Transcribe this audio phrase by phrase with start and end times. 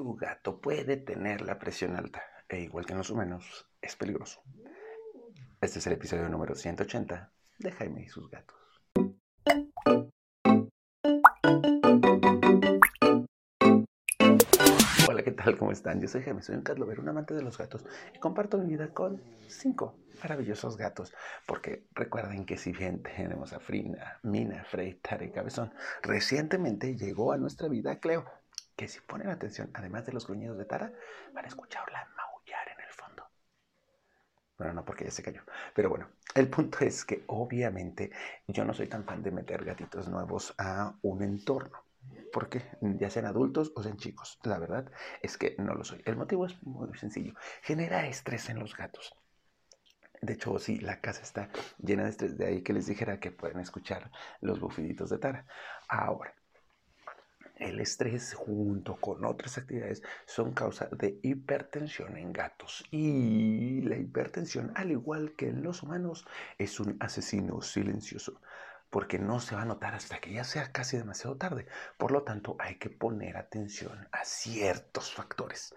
[0.00, 4.40] tu gato puede tener la presión alta e igual que en los humanos, es peligroso.
[5.60, 8.56] Este es el episodio número 180 de Jaime y sus gatos.
[15.06, 15.58] Hola, ¿qué tal?
[15.58, 16.00] ¿Cómo están?
[16.00, 18.70] Yo soy Jaime, soy un cat lover, un amante de los gatos y comparto mi
[18.70, 21.12] vida con cinco maravillosos gatos.
[21.46, 27.36] Porque recuerden que si bien tenemos a Frina, Mina, Frey, Tare Cabezón, recientemente llegó a
[27.36, 28.24] nuestra vida Cleo,
[28.80, 30.90] que si ponen atención, además de los gruñidos de Tara,
[31.34, 33.28] van a escucharla maullar en el fondo.
[34.56, 35.42] Bueno, no porque ya se cayó.
[35.74, 38.10] Pero bueno, el punto es que obviamente
[38.48, 41.84] yo no soy tan fan de meter gatitos nuevos a un entorno.
[42.32, 44.90] Porque ya sean adultos o sean chicos, la verdad
[45.20, 46.00] es que no lo soy.
[46.06, 47.34] El motivo es muy sencillo.
[47.60, 49.14] Genera estrés en los gatos.
[50.22, 52.38] De hecho, sí, la casa está llena de estrés.
[52.38, 54.10] De ahí que les dijera que pueden escuchar
[54.40, 55.44] los bufiditos de Tara.
[55.86, 56.34] Ahora,
[57.60, 62.84] el estrés junto con otras actividades son causa de hipertensión en gatos.
[62.90, 66.26] Y la hipertensión, al igual que en los humanos,
[66.58, 68.40] es un asesino silencioso
[68.90, 71.66] porque no se va a notar hasta que ya sea casi demasiado tarde.
[71.96, 75.74] Por lo tanto, hay que poner atención a ciertos factores.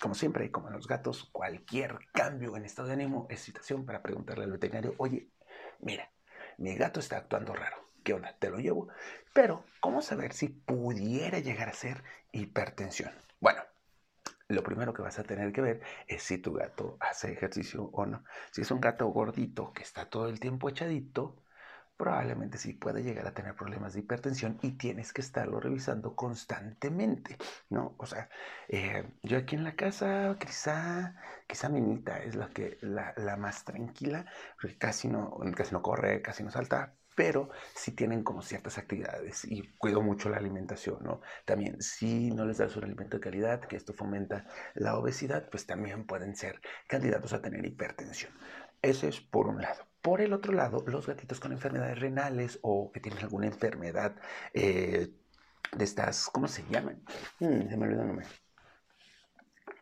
[0.00, 4.02] como siempre, como en los gatos, cualquier cambio en estado de ánimo es situación para
[4.02, 5.28] preguntarle al veterinario, oye,
[5.80, 6.10] mira,
[6.58, 8.36] mi gato está actuando raro ¿qué onda?
[8.38, 8.88] Te lo llevo.
[9.32, 13.12] Pero, ¿cómo saber si pudiera llegar a ser hipertensión?
[13.40, 13.62] Bueno,
[14.48, 18.06] lo primero que vas a tener que ver es si tu gato hace ejercicio o
[18.06, 18.24] no.
[18.52, 21.42] Si es un gato gordito que está todo el tiempo echadito,
[21.96, 27.36] probablemente sí puede llegar a tener problemas de hipertensión y tienes que estarlo revisando constantemente,
[27.70, 27.94] ¿no?
[27.98, 28.28] O sea,
[28.68, 31.16] eh, yo aquí en la casa, quizá,
[31.46, 34.26] quizá Minita es la, que, la más tranquila,
[34.60, 39.44] porque casi no, casi no corre, casi no salta, pero si tienen como ciertas actividades
[39.44, 41.20] y cuido mucho la alimentación, ¿no?
[41.44, 45.66] También si no les das un alimento de calidad, que esto fomenta la obesidad, pues
[45.66, 48.32] también pueden ser candidatos a tener hipertensión.
[48.82, 49.86] Ese es por un lado.
[50.02, 54.16] Por el otro lado, los gatitos con enfermedades renales o que tienen alguna enfermedad
[54.52, 55.08] eh,
[55.72, 57.02] de estas, ¿cómo se llaman?
[57.40, 58.26] Hmm, se me olvidó el nombre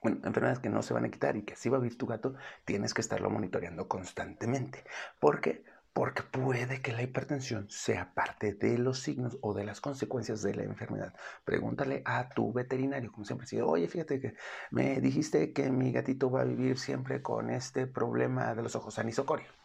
[0.02, 2.06] bueno, enfermedades que no se van a quitar y que así va a vivir tu
[2.06, 4.84] gato, tienes que estarlo monitoreando constantemente.
[5.20, 5.64] ¿Por qué?
[5.92, 10.54] Porque puede que la hipertensión sea parte de los signos o de las consecuencias de
[10.54, 11.14] la enfermedad.
[11.44, 14.34] Pregúntale a tu veterinario, como siempre, si, oye, fíjate que
[14.70, 18.98] me dijiste que mi gatito va a vivir siempre con este problema de los ojos,
[18.98, 19.61] anisocoria.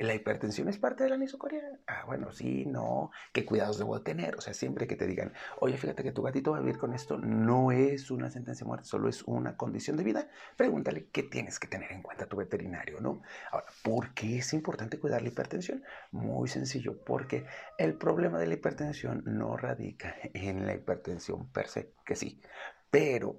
[0.00, 1.60] ¿La hipertensión es parte de la nisocoria?
[1.86, 3.10] Ah, bueno, sí, no.
[3.34, 4.34] ¿Qué cuidados debo tener?
[4.34, 6.94] O sea, siempre que te digan, oye, fíjate que tu gatito va a vivir con
[6.94, 11.22] esto, no es una sentencia de muerte, solo es una condición de vida, pregúntale qué
[11.22, 13.20] tienes que tener en cuenta tu veterinario, ¿no?
[13.52, 15.84] Ahora, ¿por qué es importante cuidar la hipertensión?
[16.12, 17.44] Muy sencillo, porque
[17.76, 22.40] el problema de la hipertensión no radica en la hipertensión per se, que sí,
[22.90, 23.36] pero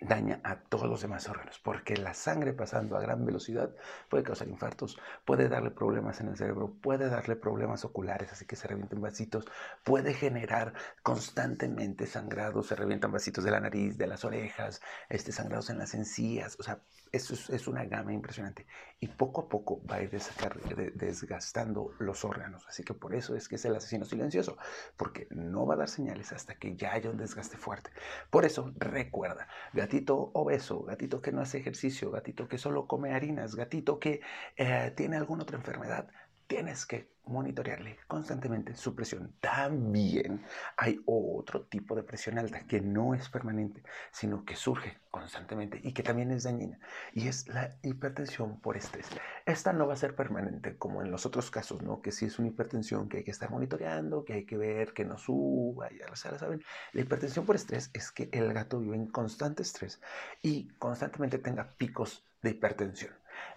[0.00, 3.74] daña a todos los demás órganos, porque la sangre pasando a gran velocidad
[4.08, 8.56] puede causar infartos, puede darle problemas en el cerebro, puede darle problemas oculares, así que
[8.56, 9.46] se revienten vasitos,
[9.84, 15.70] puede generar constantemente sangrados, se revientan vasitos de la nariz, de las orejas, este, sangrados
[15.70, 16.80] en las encías, o sea,
[17.12, 18.66] eso es, una gama impresionante
[19.00, 23.48] y poco a poco va a ir desgastando los órganos, así que por eso es
[23.48, 24.56] que es el asesino silencioso,
[24.96, 27.90] porque no va a dar señales hasta que ya haya un desgaste fuerte.
[28.30, 33.54] Por eso, recuerda, gatito obeso, gatito que no hace ejercicio, gatito que solo come harinas,
[33.54, 34.20] gatito que
[34.56, 36.08] eh, tiene alguna otra enfermedad,
[36.46, 39.34] tienes que monitorearle constantemente su presión.
[39.40, 40.44] También
[40.76, 45.92] hay otro tipo de presión alta que no es permanente, sino que surge constantemente y
[45.92, 46.78] que también es dañina,
[47.12, 49.06] y es la hipertensión por estrés.
[49.44, 52.00] Esta no va a ser permanente como en los otros casos, ¿no?
[52.00, 55.04] Que si es una hipertensión que hay que estar monitoreando, que hay que ver que
[55.04, 56.62] no suba, ya lo saben.
[56.92, 60.00] La hipertensión por estrés es que el gato vive en constante estrés
[60.42, 63.12] y constantemente tenga picos de hipertensión.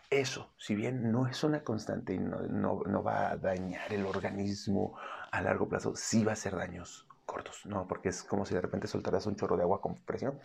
[0.09, 4.97] Eso, si bien no es una constante y no, va a dañar el organismo
[5.31, 7.87] a largo plazo, sí va a hacer daños cortos, ¿no?
[7.87, 10.39] Porque es como si de repente soltaras un chorro de agua con presión,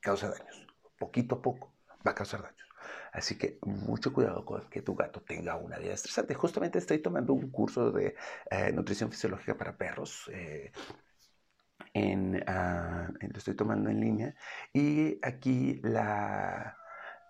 [0.00, 0.66] causa daños.
[0.98, 1.74] Poquito a poco
[2.06, 2.66] va a causar daños.
[3.12, 6.34] Así que mucho cuidado con que tu gato tenga una vida estresante.
[6.34, 8.16] Justamente estoy tomando un curso de
[8.50, 10.30] eh, nutrición fisiológica para perros.
[10.32, 10.72] Eh,
[11.94, 14.34] uh, lo estoy tomando en línea
[14.72, 16.76] y aquí la,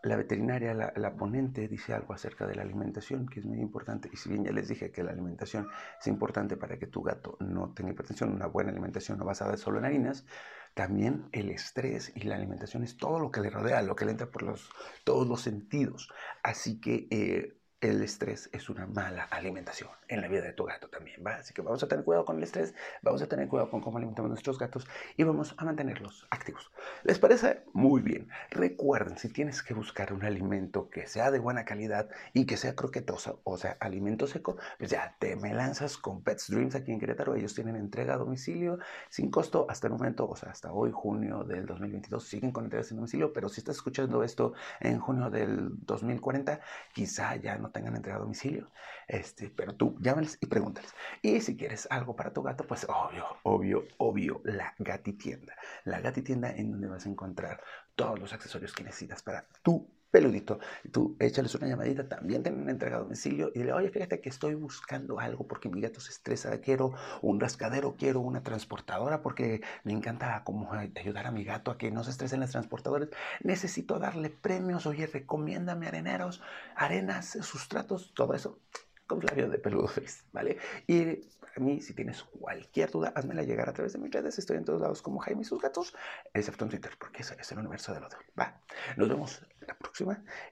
[0.05, 4.11] la veterinaria, la, ponente, dice algo acerca de la alimentación, que es muy importante.
[4.13, 5.69] Y si bien ya les dije que la alimentación
[5.99, 9.79] es importante para que tu gato no tenga hipertensión, una buena alimentación no basada solo
[9.79, 10.27] en harinas,
[10.75, 14.11] también el estrés y la alimentación es todo lo que le rodea, lo que le
[14.11, 14.69] entra por los,
[15.05, 16.11] todos los sentidos.
[16.43, 20.89] Así que eh, el estrés es una mala alimentación en la vida de tu gato
[20.89, 21.37] también, ¿va?
[21.37, 23.99] Así que vamos a tener cuidado con el estrés, vamos a tener cuidado con cómo
[23.99, 24.87] alimentamos a nuestros gatos
[25.19, 26.71] y vamos a mantenerlos activos.
[27.03, 27.63] ¿Les parece?
[27.75, 28.29] Muy bien.
[28.51, 32.75] Recuerden, si tienes que buscar un alimento que sea de buena calidad y que sea
[32.75, 37.01] croquetoso, o sea, alimento seco, pues ya te me lanzas con Pets Dreams aquí en
[37.01, 37.35] Querétaro.
[37.35, 38.79] Ellos tienen entrega a domicilio
[39.11, 42.87] sin costo hasta el momento, o sea, hasta hoy, junio del 2022, siguen con entregas
[42.87, 46.61] sin domicilio, pero si estás escuchando esto en junio del 2040,
[46.95, 48.71] quizá ya no tengan entrega a domicilio,
[49.07, 50.95] este, pero tú llámales y pregúntales.
[51.21, 55.55] Y si quieres algo para tu gato, pues obvio, obvio, obvio, la gatitienda.
[55.85, 57.61] La gatitienda en donde vas a encontrar
[57.95, 60.61] todos los accesorios que necesitas para tu peludito.
[60.93, 64.55] Tú échales una llamadita, también tienen entrega a domicilio y dile, oye, fíjate que estoy
[64.55, 69.93] buscando algo porque mi gato se estresa, quiero un rascadero, quiero una transportadora porque me
[69.93, 73.09] encanta como ayudar a mi gato a que no se estresen las transportadoras.
[73.43, 76.41] Necesito darle premios, oye, recomiéndame areneros,
[76.77, 78.61] arenas, sustratos, todo eso
[79.09, 79.91] con Flavio de Peludo
[80.33, 80.59] ¿vale?
[80.87, 81.25] Y
[81.57, 84.39] a mí, si tienes cualquier duda, házmela llegar a través de mis redes.
[84.39, 85.95] Estoy en todos lados como Jaime y sus gatos,
[86.33, 88.19] excepto en Twitter, porque ese es el universo del otro.
[88.39, 88.61] Va,
[88.97, 89.43] nos vemos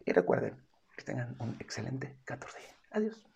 [0.05, 0.56] y recuerden
[0.97, 2.59] que tengan un excelente 14
[2.93, 3.31] Adiós.